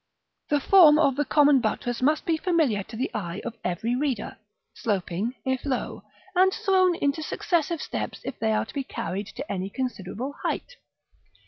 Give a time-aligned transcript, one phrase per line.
[0.49, 0.55] §XI.
[0.55, 4.35] The form of the common buttress must be familiar to the eye of every reader,
[4.73, 6.01] sloping if low,
[6.33, 10.77] and thrown into successive steps if they are to be carried to any considerable height.